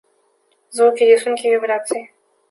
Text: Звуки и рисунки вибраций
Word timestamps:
Звуки 0.71 1.03
и 1.03 1.11
рисунки 1.11 1.45
вибраций 1.47 2.09